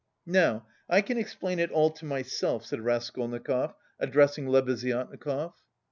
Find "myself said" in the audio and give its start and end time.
2.05-2.81